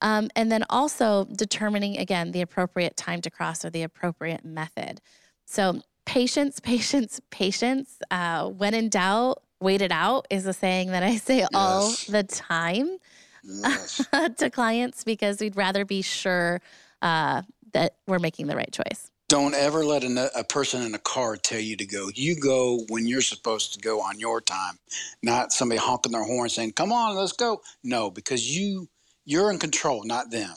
Um, 0.00 0.28
and 0.36 0.52
then 0.52 0.64
also 0.70 1.24
determining, 1.24 1.98
again, 1.98 2.30
the 2.30 2.42
appropriate 2.42 2.96
time 2.96 3.20
to 3.22 3.30
cross 3.30 3.64
or 3.64 3.70
the 3.70 3.82
appropriate 3.82 4.44
method. 4.44 5.00
So, 5.46 5.80
patience, 6.04 6.60
patience, 6.62 7.20
patience. 7.30 7.98
Uh, 8.10 8.48
when 8.48 8.74
in 8.74 8.88
doubt, 8.88 9.42
wait 9.60 9.80
it 9.80 9.92
out 9.92 10.26
is 10.30 10.46
a 10.46 10.52
saying 10.52 10.90
that 10.90 11.02
I 11.02 11.16
say 11.16 11.38
yes. 11.38 11.48
all 11.54 11.90
the 12.08 12.22
time 12.22 12.98
yes. 13.42 14.06
to 14.36 14.50
clients 14.50 15.04
because 15.04 15.40
we'd 15.40 15.56
rather 15.56 15.84
be 15.84 16.02
sure 16.02 16.60
uh, 17.02 17.42
that 17.72 17.94
we're 18.06 18.18
making 18.18 18.46
the 18.46 18.56
right 18.56 18.72
choice. 18.72 19.10
Don't 19.28 19.54
ever 19.54 19.84
let 19.84 20.04
a, 20.04 20.38
a, 20.38 20.44
person 20.44 20.82
in 20.82 20.94
a 20.94 21.00
car 21.00 21.36
tell 21.36 21.58
you 21.58 21.76
to 21.78 21.84
go. 21.84 22.08
You 22.14 22.36
go 22.36 22.84
when 22.90 23.08
you're 23.08 23.20
supposed 23.20 23.74
to 23.74 23.80
go 23.80 24.00
on 24.00 24.20
your 24.20 24.40
time, 24.40 24.78
not 25.20 25.52
somebody 25.52 25.80
honking 25.80 26.12
their 26.12 26.22
horn 26.22 26.48
saying, 26.48 26.74
"Come 26.74 26.92
on, 26.92 27.16
let's 27.16 27.32
go." 27.32 27.60
No, 27.82 28.08
because 28.08 28.56
you 28.56 28.88
you're 29.24 29.50
in 29.50 29.58
control, 29.58 30.04
not 30.04 30.30
them. 30.30 30.54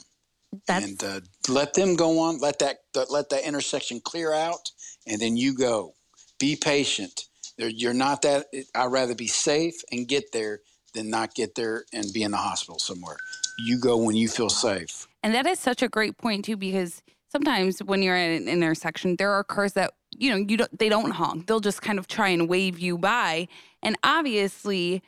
That's... 0.68 0.84
And 0.84 1.02
uh, 1.02 1.20
let 1.48 1.74
them 1.74 1.96
go 1.96 2.20
on. 2.20 2.38
Let 2.38 2.60
that 2.60 2.78
let 3.10 3.28
that 3.30 3.44
intersection 3.44 4.00
clear 4.00 4.32
out, 4.32 4.70
and 5.06 5.20
then 5.20 5.36
you 5.36 5.54
go. 5.54 5.94
Be 6.38 6.56
patient. 6.56 7.26
You're 7.56 7.94
not 7.94 8.22
that. 8.22 8.46
I'd 8.74 8.86
rather 8.86 9.14
be 9.14 9.26
safe 9.26 9.82
and 9.92 10.08
get 10.08 10.32
there 10.32 10.60
than 10.94 11.10
not 11.10 11.34
get 11.34 11.54
there 11.54 11.84
and 11.92 12.12
be 12.12 12.22
in 12.22 12.30
the 12.30 12.36
hospital 12.36 12.78
somewhere. 12.78 13.16
You 13.58 13.78
go 13.78 13.96
when 13.98 14.16
you 14.16 14.28
feel 14.28 14.48
safe. 14.48 15.06
And 15.22 15.34
that 15.34 15.46
is 15.46 15.58
such 15.58 15.82
a 15.82 15.88
great 15.88 16.16
point 16.16 16.46
too, 16.46 16.56
because 16.56 17.02
sometimes 17.28 17.80
when 17.80 18.02
you're 18.02 18.16
at 18.16 18.40
an 18.40 18.48
intersection, 18.48 19.16
there 19.16 19.32
are 19.32 19.44
cars 19.44 19.74
that 19.74 19.92
you 20.16 20.30
know 20.30 20.36
you 20.36 20.56
don't 20.56 20.78
they 20.78 20.88
don't 20.88 21.10
honk. 21.10 21.46
They'll 21.46 21.60
just 21.60 21.82
kind 21.82 21.98
of 21.98 22.08
try 22.08 22.28
and 22.28 22.48
wave 22.48 22.78
you 22.78 22.96
by, 22.98 23.48
and 23.82 23.96
obviously. 24.02 25.02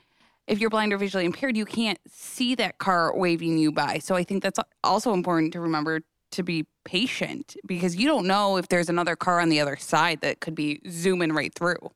If 0.49 0.59
you're 0.59 0.71
blind 0.71 0.93
or 0.93 0.99
visually 0.99 1.25
impaired, 1.25 1.57
you 1.57 1.65
can't 1.65 2.01
see 2.11 2.57
that 2.57 2.79
car 2.79 3.17
waving 3.17 3.59
you 3.59 3.71
by. 3.71 4.01
So 4.01 4.17
I 4.17 4.25
think 4.25 4.43
that's 4.43 4.59
also 4.83 5.13
important 5.13 5.53
to 5.53 5.61
remember 5.61 6.01
to 6.33 6.43
be 6.43 6.67
patient 6.85 7.57
because 7.67 7.97
you 7.97 8.07
don't 8.07 8.27
know 8.27 8.57
if 8.57 8.69
there's 8.69 8.89
another 8.89 9.17
car 9.17 9.41
on 9.41 9.49
the 9.49 9.61
other 9.61 9.77
side 9.77 10.21
that 10.21 10.41
could 10.41 10.55
be 10.55 10.81
zooming 10.89 11.33
right 11.33 11.55
through. 11.55 11.91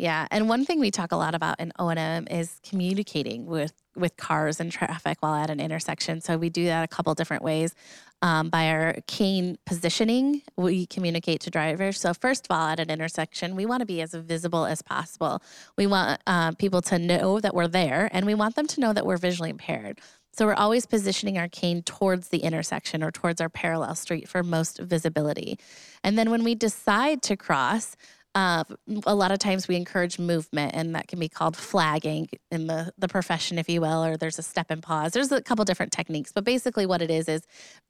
Yeah, 0.00 0.26
and 0.30 0.48
one 0.48 0.64
thing 0.64 0.80
we 0.80 0.90
talk 0.90 1.12
a 1.12 1.16
lot 1.16 1.34
about 1.34 1.60
in 1.60 1.74
O&M 1.78 2.26
is 2.30 2.58
communicating 2.66 3.44
with 3.44 3.74
with 3.96 4.16
cars 4.16 4.58
and 4.58 4.72
traffic 4.72 5.18
while 5.20 5.34
at 5.34 5.50
an 5.50 5.60
intersection. 5.60 6.22
So 6.22 6.38
we 6.38 6.48
do 6.48 6.64
that 6.64 6.82
a 6.84 6.88
couple 6.88 7.14
different 7.14 7.42
ways. 7.42 7.74
Um, 8.22 8.48
by 8.48 8.70
our 8.70 8.96
cane 9.06 9.58
positioning, 9.66 10.40
we 10.56 10.86
communicate 10.86 11.40
to 11.42 11.50
drivers. 11.50 12.00
So 12.00 12.14
first 12.14 12.46
of 12.46 12.56
all, 12.56 12.68
at 12.68 12.80
an 12.80 12.90
intersection, 12.90 13.56
we 13.56 13.66
want 13.66 13.80
to 13.80 13.86
be 13.86 14.00
as 14.00 14.14
visible 14.14 14.64
as 14.64 14.80
possible. 14.80 15.42
We 15.76 15.86
want 15.86 16.20
uh, 16.26 16.52
people 16.52 16.80
to 16.82 16.98
know 16.98 17.40
that 17.40 17.54
we're 17.54 17.68
there, 17.68 18.08
and 18.12 18.24
we 18.24 18.34
want 18.34 18.56
them 18.56 18.66
to 18.68 18.80
know 18.80 18.94
that 18.94 19.04
we're 19.04 19.18
visually 19.18 19.50
impaired. 19.50 20.00
So 20.32 20.46
we're 20.46 20.54
always 20.54 20.86
positioning 20.86 21.38
our 21.38 21.48
cane 21.48 21.82
towards 21.82 22.28
the 22.28 22.38
intersection 22.38 23.02
or 23.02 23.10
towards 23.10 23.40
our 23.40 23.48
parallel 23.48 23.94
street 23.94 24.28
for 24.28 24.42
most 24.42 24.78
visibility. 24.78 25.58
And 26.04 26.18
then 26.18 26.30
when 26.30 26.44
we 26.44 26.54
decide 26.54 27.22
to 27.22 27.36
cross, 27.36 27.96
uh, 28.34 28.62
a 29.06 29.14
lot 29.14 29.32
of 29.32 29.40
times 29.40 29.66
we 29.66 29.74
encourage 29.74 30.18
movement, 30.18 30.72
and 30.74 30.94
that 30.94 31.08
can 31.08 31.18
be 31.18 31.28
called 31.28 31.56
flagging 31.56 32.28
in 32.52 32.68
the, 32.68 32.92
the 32.96 33.08
profession, 33.08 33.58
if 33.58 33.68
you 33.68 33.80
will, 33.80 34.04
or 34.04 34.16
there's 34.16 34.38
a 34.38 34.42
step 34.42 34.66
and 34.70 34.82
pause. 34.82 35.12
There's 35.12 35.32
a 35.32 35.42
couple 35.42 35.64
different 35.64 35.90
techniques, 35.90 36.30
but 36.30 36.44
basically 36.44 36.86
what 36.86 37.02
it 37.02 37.10
is 37.10 37.28
is 37.28 37.42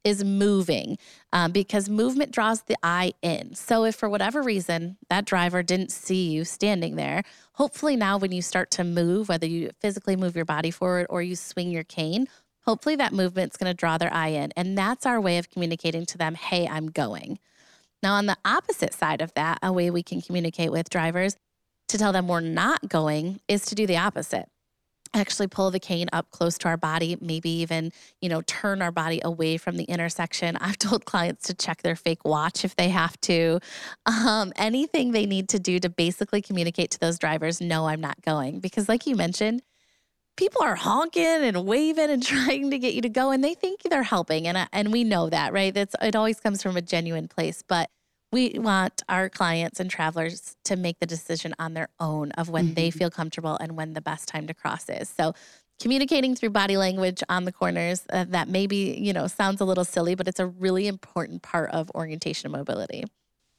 is 0.02 0.25
moving 0.25 0.97
um, 1.35 1.52
because 1.52 1.90
movement 1.90 2.32
draws 2.32 2.62
the 2.62 2.76
eye 2.82 3.12
in. 3.20 3.54
So 3.54 3.85
if 3.85 3.97
for 3.97 4.09
whatever 4.09 4.40
reason 4.42 4.97
that 5.11 5.26
driver 5.26 5.62
didn't 5.62 5.92
see 5.92 6.30
you 6.30 6.44
standing 6.44 6.97
there, 6.97 7.23
hopefully 7.52 7.97
now 7.97 8.16
when 8.16 8.32
you 8.32 8.40
start 8.40 8.70
to 8.73 8.85
move, 8.85 9.28
whether 9.28 9.47
you 9.47 9.70
physically 9.80 10.16
move 10.16 10.37
your 10.37 10.47
body 10.47 10.70
forward 10.70 11.06
or 11.11 11.20
you 11.20 11.37
swing 11.37 11.70
your 11.70 11.85
cane, 11.85 12.28
hopefully 12.62 12.97
that 12.97 13.12
movement's 13.12 13.59
going 13.59 13.70
to 13.70 13.76
draw 13.76 13.99
their 13.99 14.12
eye 14.12 14.28
in, 14.28 14.52
and 14.56 14.78
that's 14.78 15.04
our 15.04 15.20
way 15.20 15.37
of 15.37 15.50
communicating 15.50 16.06
to 16.06 16.16
them, 16.16 16.35
"Hey, 16.35 16.66
I'm 16.66 16.87
going." 16.87 17.38
Now, 18.02 18.14
on 18.14 18.26
the 18.26 18.37
opposite 18.45 18.95
side 18.95 19.21
of 19.21 19.35
that, 19.35 19.59
a 19.62 19.73
way 19.73 19.90
we 19.90 20.02
can 20.02 20.23
communicate 20.23 20.73
with 20.73 20.88
drivers 20.88 21.37
to 21.88 21.99
tell 21.99 22.12
them 22.12 22.28
we're 22.28 22.40
not 22.40 22.88
going 22.88 23.40
is 23.49 23.66
to 23.66 23.75
do 23.75 23.87
the 23.87 23.99
opposite. 23.99 24.49
Actually, 25.12 25.49
pull 25.49 25.73
the 25.73 25.80
cane 25.80 26.09
up 26.12 26.30
close 26.30 26.57
to 26.57 26.69
our 26.69 26.76
body, 26.76 27.19
maybe 27.21 27.50
even, 27.50 27.92
you 28.21 28.28
know, 28.28 28.42
turn 28.42 28.80
our 28.80 28.92
body 28.92 29.21
away 29.25 29.57
from 29.57 29.76
the 29.76 29.85
intersection. 29.85 30.57
I've 30.59 30.78
told 30.78 31.04
clients 31.04 31.49
to 31.49 31.54
check 31.54 31.83
their 31.83 31.97
fake 31.97 32.25
watch 32.25 32.64
if 32.64 32.76
they 32.76 32.90
have 32.90 33.21
to. 33.23 33.59
Um, 34.07 34.52
anything 34.54 35.11
they 35.11 35.26
need 35.26 35.49
to 35.49 35.59
do 35.59 35.80
to 35.80 35.88
basically 35.88 36.40
communicate 36.40 36.92
to 36.92 37.00
those 37.00 37.19
drivers, 37.19 37.61
no, 37.61 37.88
I'm 37.88 38.00
not 38.00 38.23
going. 38.23 38.61
Because, 38.61 38.88
like 38.88 39.04
you 39.04 39.16
mentioned, 39.16 39.62
people 40.40 40.62
are 40.62 40.75
honking 40.75 41.23
and 41.23 41.66
waving 41.66 42.09
and 42.09 42.23
trying 42.35 42.70
to 42.70 42.78
get 42.78 42.94
you 42.94 43.02
to 43.02 43.11
go 43.11 43.30
and 43.30 43.44
they 43.44 43.52
think 43.52 43.82
they're 43.82 44.02
helping 44.02 44.49
and 44.49 44.66
and 44.73 44.90
we 44.90 45.04
know 45.04 45.28
that 45.28 45.52
right 45.52 45.75
that's 45.75 45.94
it 46.00 46.16
always 46.16 46.40
comes 46.40 46.62
from 46.62 46.78
a 46.78 46.82
genuine 46.82 47.28
place 47.28 47.62
but 47.68 47.90
we 48.32 48.54
want 48.59 49.02
our 49.09 49.28
clients 49.28 49.80
and 49.80 49.90
travelers 49.90 50.56
to 50.64 50.76
make 50.76 50.99
the 50.99 51.04
decision 51.04 51.54
on 51.59 51.75
their 51.75 51.88
own 51.99 52.30
of 52.32 52.49
when 52.49 52.66
mm-hmm. 52.66 52.75
they 52.75 52.90
feel 52.90 53.11
comfortable 53.11 53.59
and 53.61 53.76
when 53.76 53.92
the 53.92 54.00
best 54.00 54.28
time 54.28 54.47
to 54.47 54.54
cross 54.54 54.88
is 54.88 55.12
so 55.14 55.35
communicating 55.78 56.35
through 56.35 56.49
body 56.49 56.78
language 56.78 57.23
on 57.28 57.44
the 57.44 57.52
corners 57.52 58.04
uh, 58.11 58.25
that 58.26 58.49
maybe 58.49 58.97
you 58.99 59.12
know 59.12 59.26
sounds 59.26 59.61
a 59.61 59.64
little 59.66 59.85
silly 59.85 60.14
but 60.14 60.26
it's 60.26 60.40
a 60.40 60.47
really 60.47 60.87
important 60.87 61.42
part 61.42 61.68
of 61.70 61.90
orientation 61.94 62.47
and 62.47 62.56
mobility 62.56 63.04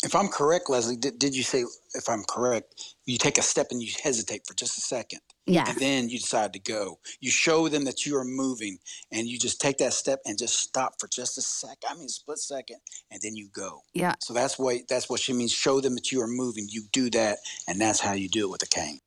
if 0.03 0.15
I'm 0.15 0.29
correct, 0.29 0.67
Leslie, 0.67 0.95
did, 0.95 1.19
did 1.19 1.35
you 1.35 1.43
say, 1.43 1.63
if 1.93 2.09
I'm 2.09 2.23
correct, 2.27 2.95
you 3.05 3.19
take 3.19 3.37
a 3.37 3.43
step 3.43 3.67
and 3.69 3.83
you 3.83 3.91
hesitate 4.01 4.47
for 4.47 4.55
just 4.55 4.75
a 4.79 4.81
second? 4.81 5.21
Yeah. 5.45 5.67
And 5.67 5.77
then 5.77 6.09
you 6.09 6.19
decide 6.19 6.53
to 6.53 6.59
go. 6.59 6.99
You 7.19 7.31
show 7.31 7.67
them 7.67 7.85
that 7.85 8.05
you 8.05 8.15
are 8.17 8.23
moving 8.23 8.77
and 9.11 9.27
you 9.27 9.39
just 9.39 9.59
take 9.59 9.77
that 9.79 9.93
step 9.93 10.19
and 10.25 10.37
just 10.37 10.55
stop 10.59 10.93
for 10.99 11.07
just 11.07 11.37
a 11.37 11.41
second. 11.41 11.89
I 11.89 11.95
mean, 11.95 12.09
split 12.09 12.37
second, 12.37 12.77
and 13.09 13.19
then 13.21 13.35
you 13.35 13.49
go. 13.51 13.81
Yeah. 13.93 14.13
So 14.19 14.33
that's 14.33 14.59
what 14.59 14.77
that's 14.87 15.09
what 15.09 15.19
she 15.19 15.33
means. 15.33 15.51
Show 15.51 15.81
them 15.81 15.95
that 15.95 16.11
you 16.11 16.21
are 16.21 16.27
moving. 16.27 16.67
You 16.69 16.83
do 16.91 17.09
that, 17.11 17.39
and 17.67 17.81
that's 17.81 17.99
how 17.99 18.13
you 18.13 18.29
do 18.29 18.45
it 18.47 18.51
with 18.51 18.63
a 18.63 18.67
cane. 18.67 18.99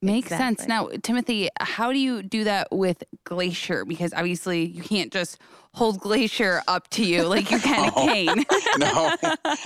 Makes 0.00 0.26
exactly. 0.26 0.56
sense. 0.56 0.68
Now, 0.68 0.88
Timothy, 1.02 1.48
how 1.60 1.92
do 1.92 1.98
you 1.98 2.22
do 2.22 2.44
that 2.44 2.68
with 2.70 3.02
Glacier? 3.26 3.84
Because 3.84 4.14
obviously 4.14 4.64
you 4.64 4.82
can't 4.82 5.12
just 5.12 5.38
hold 5.74 6.00
Glacier 6.00 6.62
up 6.66 6.88
to 6.88 7.04
you 7.04 7.24
like 7.28 7.50
you 7.50 7.58
can 7.58 7.88
a 7.88 7.92
cane. 7.92 8.44
no, 8.78 9.14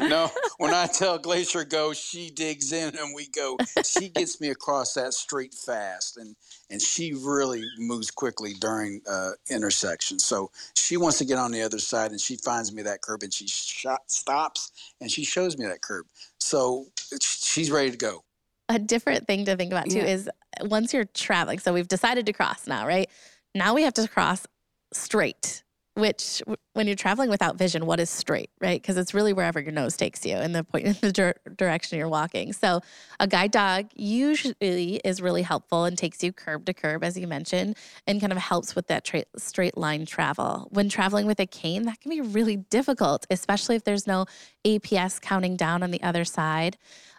no. 0.00 0.31
When 0.59 0.75
I 0.75 0.87
tell 0.87 1.17
Glacier 1.17 1.64
go, 1.64 1.95
she 1.95 2.31
digs 2.31 2.73
in 2.73 2.95
and 2.99 3.14
we 3.14 3.29
go. 3.29 3.57
She 3.83 4.11
gets 4.11 4.43
me 4.43 4.50
across 4.50 4.93
that 4.93 5.14
street 5.14 5.55
fast, 5.55 6.19
and 6.19 6.37
and 6.69 6.83
she 6.83 7.14
really 7.14 7.64
moves 7.79 8.11
quickly 8.11 8.52
during 8.61 9.00
uh, 9.09 9.31
intersections. 9.49 10.23
So 10.25 10.50
she 10.75 10.99
wants 10.99 11.17
to 11.19 11.25
get 11.25 11.38
on 11.38 11.50
the 11.50 11.62
other 11.62 11.79
side, 11.79 12.11
and 12.11 12.21
she 12.21 12.37
finds 12.37 12.75
me 12.75 12.83
that 12.83 13.00
curb, 13.00 13.23
and 13.23 13.33
she 13.33 13.49
shot, 13.49 14.11
stops 14.11 14.71
and 15.00 15.11
she 15.11 15.25
shows 15.25 15.57
me 15.57 15.67
that 15.67 15.81
curb. 15.81 16.07
So 16.38 16.87
she's 17.21 17.71
ready 17.71 17.90
to 17.90 17.97
go. 17.97 18.23
A 18.69 18.79
different 18.79 19.26
thing 19.26 19.45
to 19.47 19.57
think 19.57 19.73
about 19.73 19.88
too 19.88 19.99
yeah. 19.99 20.05
is 20.05 20.31
once 20.62 20.93
you're 20.93 21.07
traveling. 21.07 21.59
So 21.59 21.73
we've 21.73 21.88
decided 21.88 22.26
to 22.26 22.33
cross 22.33 22.67
now, 22.67 22.87
right? 22.87 23.09
Now 23.54 23.75
we 23.75 23.83
have 23.83 23.95
to 23.95 24.09
cross 24.09 24.47
straight 24.92 25.62
which 25.95 26.40
when 26.75 26.87
you're 26.87 26.97
traveling 26.97 27.28
without 27.28 27.59
vision 27.59 27.85
what 27.85 27.99
is 28.00 28.09
straight 28.09 28.50
right? 28.61 28.80
Because 28.80 28.97
it's 28.97 29.12
really 29.12 29.33
wherever 29.33 29.61
your 29.61 29.73
nose 29.73 29.97
takes 29.97 30.25
you 30.25 30.37
in 30.37 30.52
the 30.52 30.64
point 30.64 30.87
in 30.87 30.92
the 31.00 31.12
dir- 31.12 31.35
direction 31.57 31.99
you're 31.99 32.09
walking. 32.09 32.52
So 32.52 32.80
a 33.19 33.26
guide 33.26 33.50
dog 33.50 33.87
usually 33.95 35.00
is 35.04 35.21
really 35.21 35.42
helpful 35.42 35.85
and 35.85 35.99
takes 35.99 36.23
you 36.23 36.33
curb 36.33 36.64
to 36.66 36.75
curb 36.75 37.02
as 37.02 37.19
you 37.19 37.26
mentioned 37.26 37.76
and 38.07 38.21
kind 38.21 38.33
of 38.33 38.38
helps 38.38 38.75
with 38.75 38.87
that 38.87 39.04
tra- 39.04 39.25
straight 39.37 39.76
line 39.76 40.07
travel. 40.07 40.69
When 40.71 40.88
traveling 40.88 41.26
with 41.26 41.40
a 41.40 41.47
cane 41.47 41.85
that 41.85 42.00
can 42.00 42.11
be 42.11 42.21
really 42.21 42.57
difficult 42.57 43.26
especially 43.30 43.76
if 43.76 43.85
there's 43.85 44.07
no 44.07 44.26
aps 44.64 45.21
counting 45.21 45.57
down 45.57 45.83
on 45.83 45.90
the 45.90 46.02
other 46.02 46.25
side 46.25 46.78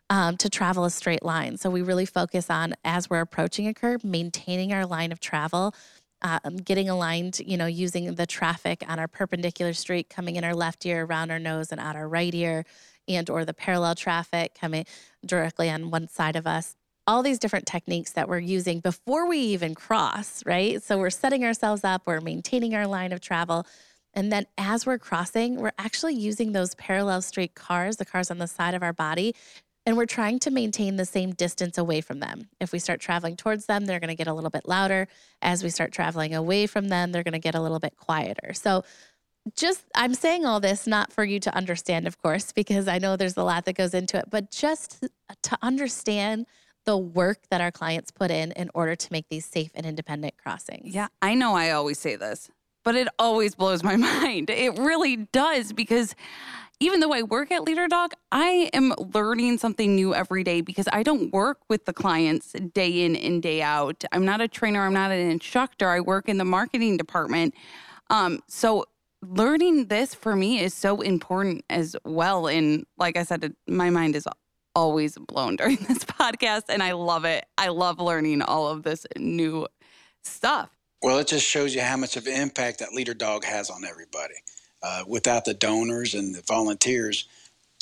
um, 0.10 0.36
to 0.38 0.50
travel 0.50 0.84
a 0.84 0.90
straight 0.90 1.24
line. 1.24 1.58
So 1.58 1.70
we 1.70 1.82
really 1.82 2.06
focus 2.06 2.50
on 2.50 2.76
as 2.84 3.10
we're 3.10 3.22
approaching 3.22 3.68
a 3.68 3.74
curb 3.74 4.04
maintaining 4.04 4.74
our 4.74 4.86
line 4.86 5.12
of 5.14 5.22
travel 5.22 5.74
um, 6.22 6.58
getting 6.58 6.90
aligned, 6.90 7.40
you 7.40 7.58
know, 7.58 7.66
using 7.66 8.13
the 8.16 8.25
traffic 8.25 8.84
on 8.88 9.00
our 9.00 9.08
perpendicular 9.08 9.74
street 9.74 10.10
coming 10.10 10.36
in 10.36 10.44
our 10.44 10.54
left 10.56 10.86
ear, 10.86 11.06
around 11.06 11.32
our 11.32 11.40
nose, 11.40 11.72
and 11.72 11.82
out 11.82 11.96
our 11.96 12.08
right 12.08 12.34
ear, 12.34 12.66
and 13.08 13.30
or 13.30 13.46
the 13.46 13.54
parallel 13.54 13.96
traffic 13.96 14.56
coming 14.60 14.86
directly 15.25 15.70
on 15.70 15.92
one 15.92 16.08
side 16.08 16.36
of 16.36 16.46
us. 16.46 16.75
All 17.08 17.24
these 17.24 17.40
different 17.40 17.66
techniques 17.66 18.12
that 18.12 18.30
we're 18.30 18.40
using 18.40 18.80
before 18.80 19.28
we 19.28 19.40
even 19.40 19.74
cross, 19.74 20.44
right? 20.46 20.82
So 20.82 20.98
we're 20.98 21.10
setting 21.10 21.44
ourselves 21.44 21.84
up, 21.84 22.04
we're 22.06 22.22
maintaining 22.22 22.75
our 22.75 22.88
line 22.88 23.12
of 23.12 23.22
travel. 23.22 23.66
And 24.13 24.32
then 24.32 24.46
as 24.58 24.86
we're 24.86 25.00
crossing, 25.00 25.56
we're 25.56 25.72
actually 25.80 26.16
using 26.16 26.51
those 26.51 26.75
parallel 26.75 27.22
street 27.22 27.56
cars, 27.56 27.98
the 27.98 28.06
cars 28.06 28.30
on 28.30 28.38
the 28.38 28.48
side 28.48 28.75
of 28.75 28.84
our 28.84 28.94
body, 28.94 29.34
and 29.86 29.98
we're 29.98 30.06
trying 30.06 30.40
to 30.40 30.52
maintain 30.52 30.96
the 30.96 31.06
same 31.06 31.32
distance 31.32 31.78
away 31.78 32.02
from 32.02 32.20
them. 32.20 32.50
If 32.60 32.72
we 32.72 32.80
start 32.80 33.00
traveling 33.00 33.36
towards 33.36 33.66
them, 33.66 33.86
they're 33.86 34.00
going 34.00 34.10
to 34.10 34.16
get 34.16 34.28
a 34.28 34.34
little 34.34 34.50
bit 34.50 34.68
louder. 34.68 35.08
As 35.42 35.64
we 35.64 35.70
start 35.70 35.92
traveling 35.92 36.36
away 36.36 36.68
from 36.68 36.90
them, 36.90 37.12
they're 37.12 37.24
going 37.24 37.34
to 37.34 37.40
get 37.40 37.56
a 37.56 37.62
little 37.62 37.80
bit 37.80 37.98
quieter. 37.98 38.54
So, 38.54 38.84
just 39.58 39.86
I'm 39.96 40.14
saying 40.14 40.46
all 40.46 40.60
this 40.60 40.86
not 40.86 41.12
for 41.12 41.24
you 41.24 41.40
to 41.40 41.56
understand, 41.56 42.06
of 42.06 42.22
course, 42.22 42.52
because 42.56 42.88
I 42.88 43.00
know 43.00 43.16
there's 43.16 43.38
a 43.38 43.44
lot 43.44 43.66
that 43.66 43.74
goes 43.74 43.94
into 43.94 44.18
it, 44.18 44.26
but 44.30 44.52
just 44.52 45.04
to 45.42 45.58
understand 45.62 46.46
the 46.86 46.98
work 46.98 47.40
that 47.50 47.62
our 47.62 47.72
clients 47.72 48.12
put 48.12 48.32
in 48.32 48.52
in 48.54 48.70
order 48.74 48.96
to 48.96 49.08
make 49.12 49.30
these 49.30 49.46
safe 49.46 49.72
and 49.76 49.86
independent 49.86 50.36
crossings. 50.38 50.94
Yeah, 50.94 51.08
I 51.22 51.36
know 51.36 51.56
I 51.56 51.72
always 51.72 52.00
say 52.00 52.16
this, 52.16 52.50
but 52.84 52.96
it 52.96 53.08
always 53.20 53.56
blows 53.56 53.84
my 53.84 53.96
mind. 53.98 54.50
It 54.50 54.78
really 54.78 55.16
does 55.16 55.74
because 55.74 56.16
even 56.82 57.00
though 57.00 57.14
I 57.14 57.22
work 57.22 57.52
at 57.52 57.64
Leader 57.64 57.88
Dog, 57.88 58.14
I 58.32 58.72
am 58.74 58.94
learning 59.14 59.60
something 59.60 59.96
new 59.96 60.16
every 60.16 60.44
day 60.44 60.62
because 60.62 60.88
I 60.92 61.04
don't 61.04 61.32
work 61.32 61.60
with 61.70 61.86
the 61.86 61.94
clients 61.94 62.54
day 62.54 63.06
in 63.06 63.16
and 63.16 63.42
day 63.42 63.62
out. 63.62 64.04
I'm 64.12 64.26
not 64.26 64.42
a 64.42 64.48
trainer, 64.48 64.84
I'm 64.84 64.94
not 64.94 65.12
an 65.12 65.30
instructor. 65.30 65.88
I 65.88 66.00
work 66.00 66.28
in 66.28 66.40
the 66.40 66.46
marketing 66.46 66.98
department. 66.98 67.54
Um, 68.10 68.42
so 68.48 68.86
learning 69.22 69.86
this 69.90 70.16
for 70.16 70.36
me 70.36 70.60
is 70.60 70.74
so 70.74 71.02
important 71.02 71.64
as 71.70 71.96
well. 72.04 72.48
And 72.48 72.88
like 72.98 73.16
I 73.16 73.24
said, 73.24 73.54
my 73.68 73.92
mind 73.92 74.16
is 74.16 74.28
always 74.76 75.20
blown 75.20 75.56
during 75.58 75.78
this 75.88 76.04
podcast, 76.04 76.64
and 76.68 76.82
I 76.82 76.94
love 76.94 77.26
it. 77.26 77.46
I 77.60 77.68
love 77.68 78.00
learning 78.00 78.42
all 78.42 78.70
of 78.70 78.82
this 78.82 79.06
new 79.18 79.68
stuff. 80.24 80.72
Well, 81.04 81.20
it 81.20 81.28
just 81.28 81.46
shows 81.46 81.76
you 81.76 81.82
how 81.82 81.98
much 81.98 82.18
of 82.18 82.26
an 82.26 82.34
impact 82.34 82.80
that 82.80 82.92
leader 82.94 83.14
dog 83.14 83.44
has 83.44 83.70
on 83.70 83.86
everybody. 83.86 84.36
Uh, 84.84 85.04
without 85.08 85.46
the 85.46 85.54
donors 85.54 86.16
and 86.16 86.34
the 86.34 86.42
volunteers, 86.48 87.28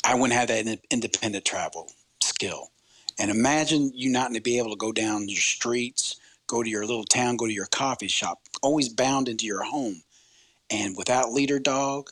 I 0.04 0.14
wouldn't 0.14 0.38
have 0.38 0.48
that 0.48 0.80
independent 0.90 1.44
travel 1.44 1.90
skill. 2.22 2.70
And 3.18 3.30
imagine 3.30 3.92
you 3.94 4.10
not 4.10 4.32
to 4.32 4.40
be 4.40 4.58
able 4.58 4.70
to 4.70 4.76
go 4.76 4.92
down 4.92 5.28
your 5.28 5.40
streets, 5.40 6.16
go 6.46 6.62
to 6.62 6.68
your 6.68 6.86
little 6.86 7.04
town, 7.04 7.36
go 7.36 7.46
to 7.46 7.52
your 7.52 7.66
coffee 7.66 8.08
shop, 8.08 8.40
always 8.62 8.88
bound 8.88 9.28
into 9.28 9.46
your 9.46 9.62
home. 9.62 10.02
And 10.70 10.96
without 10.96 11.32
leader 11.32 11.58
dog, 11.58 12.10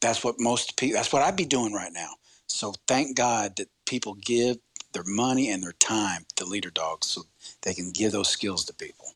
that's 0.00 0.24
what 0.24 0.40
most 0.40 0.76
people, 0.76 0.96
that's 0.96 1.12
what 1.12 1.22
I'd 1.22 1.36
be 1.36 1.44
doing 1.44 1.72
right 1.72 1.92
now. 1.92 2.10
So 2.46 2.74
thank 2.86 3.16
God 3.16 3.56
that 3.56 3.68
people 3.86 4.14
give 4.14 4.58
their 4.92 5.04
money 5.06 5.48
and 5.48 5.62
their 5.62 5.72
time 5.72 6.26
to 6.36 6.44
leader 6.44 6.70
dogs 6.70 7.06
so 7.06 7.22
they 7.62 7.72
can 7.72 7.92
give 7.92 8.12
those 8.12 8.28
skills 8.28 8.64
to 8.66 8.74
people. 8.74 9.14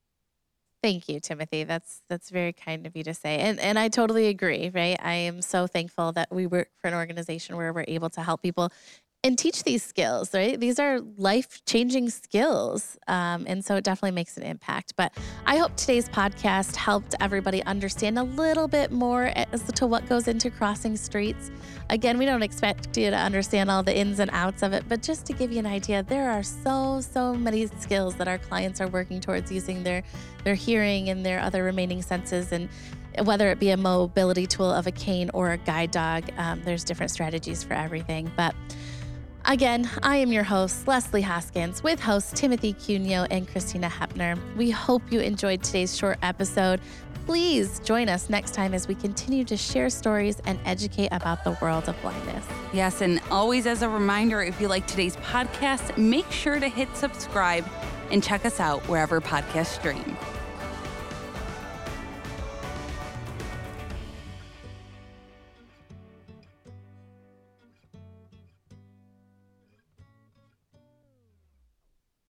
Thank 0.87 1.09
you, 1.09 1.19
Timothy. 1.19 1.65
That's 1.65 2.03
that's 2.09 2.31
very 2.31 2.53
kind 2.53 2.87
of 2.87 2.95
you 2.95 3.03
to 3.03 3.13
say. 3.13 3.39
And 3.41 3.59
and 3.59 3.77
I 3.77 3.89
totally 3.89 4.29
agree, 4.29 4.71
right? 4.73 4.97
I 5.03 5.15
am 5.15 5.43
so 5.43 5.67
thankful 5.67 6.13
that 6.13 6.29
we 6.31 6.47
work 6.47 6.69
for 6.81 6.87
an 6.87 6.95
organization 6.95 7.57
where 7.57 7.73
we're 7.73 7.85
able 7.89 8.09
to 8.11 8.23
help 8.23 8.41
people 8.41 8.71
and 9.25 9.37
teach 9.37 9.65
these 9.65 9.83
skills, 9.83 10.33
right? 10.33 10.59
These 10.59 10.79
are 10.79 11.01
life 11.17 11.65
changing 11.67 12.11
skills. 12.11 12.97
Um, 13.09 13.45
and 13.49 13.65
so 13.65 13.75
it 13.75 13.83
definitely 13.83 14.13
makes 14.13 14.37
an 14.37 14.45
impact. 14.45 14.95
But 14.97 15.13
I 15.47 15.57
hope 15.57 15.75
today's 15.77 16.09
podcast 16.09 16.77
helped 16.77 17.15
everybody 17.19 17.63
understand 17.65 18.19
a 18.19 18.23
little 18.23 18.69
bit 18.69 18.93
more 18.93 19.33
as 19.35 19.63
to 19.65 19.87
what 19.87 20.09
goes 20.09 20.29
into 20.29 20.51
crossing 20.51 20.97
streets. 20.97 21.51
Again, 21.91 22.19
we 22.19 22.25
don't 22.25 22.43
expect 22.43 22.97
you 22.97 23.11
to 23.11 23.17
understand 23.17 23.71
all 23.71 23.83
the 23.83 23.97
ins 23.97 24.21
and 24.21 24.31
outs 24.33 24.63
of 24.63 24.73
it, 24.73 24.85
but 24.89 25.03
just 25.03 25.27
to 25.27 25.33
give 25.33 25.51
you 25.51 25.59
an 25.59 25.67
idea, 25.67 26.05
there 26.05 26.31
are 26.31 26.43
so, 26.43 27.01
so 27.01 27.35
many 27.35 27.67
skills 27.81 28.15
that 28.17 28.29
our 28.29 28.39
clients 28.39 28.81
are 28.81 28.89
working 28.89 29.21
towards 29.21 29.51
using 29.51 29.83
their, 29.83 30.05
their 30.45 30.55
hearing 30.55 31.09
and 31.09 31.27
their 31.27 31.41
other 31.41 31.65
remaining 31.65 32.01
senses. 32.01 32.53
And 32.53 32.69
whether 33.25 33.51
it 33.51 33.59
be 33.59 33.71
a 33.71 33.77
mobility 33.77 34.47
tool 34.47 34.71
of 34.71 34.87
a 34.87 34.93
cane 34.93 35.31
or 35.35 35.53
a 35.53 35.57
guide 35.57 35.91
dog, 35.91 36.25
um, 36.37 36.63
there's 36.65 36.85
different 36.85 37.11
strategies 37.11 37.65
for 37.65 37.75
everything. 37.75 38.31
But 38.37 38.55
Again, 39.49 39.89
I 40.03 40.17
am 40.17 40.33
your 40.33 40.43
host, 40.43 40.89
Leslie 40.89 41.23
Hoskins, 41.23 41.81
with 41.81 42.01
hosts 42.01 42.33
Timothy 42.33 42.73
Cuneo 42.73 43.29
and 43.31 43.47
Christina 43.47 43.89
Hepner. 43.89 44.37
We 44.57 44.73
hope 44.73 45.03
you 45.13 45.21
enjoyed 45.21 45.63
today's 45.63 45.97
short 45.97 46.19
episode. 46.21 46.81
Please 47.27 47.79
join 47.85 48.09
us 48.09 48.29
next 48.29 48.55
time 48.55 48.75
as 48.75 48.89
we 48.89 48.97
continue 48.97 49.45
to 49.45 49.57
share 49.57 49.89
stories 49.89 50.41
and 50.47 50.59
educate 50.65 51.11
about 51.13 51.45
the 51.45 51.57
world 51.63 51.89
of 51.89 52.01
blindness. 52.03 52.45
Yes, 52.73 53.03
and 53.03 53.21
always 53.31 53.67
as 53.67 53.83
a 53.83 53.89
reminder, 53.89 54.43
if 54.43 54.61
you 54.61 54.67
like 54.67 54.85
today's 54.89 55.15
podcast, 55.19 55.97
make 55.97 56.29
sure 56.33 56.59
to 56.59 56.69
hit 56.69 56.89
subscribe 56.97 57.65
and 58.11 58.25
check 58.25 58.45
us 58.45 58.59
out 58.59 58.83
wherever 58.89 59.21
podcasts 59.21 59.79
stream. 59.79 60.17